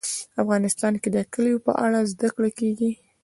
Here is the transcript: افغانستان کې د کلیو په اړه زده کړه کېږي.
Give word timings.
افغانستان 0.43 0.93
کې 1.01 1.09
د 1.15 1.17
کلیو 1.33 1.63
په 1.65 1.71
اړه 1.85 1.99
زده 2.11 2.29
کړه 2.35 2.49
کېږي. 2.59 2.91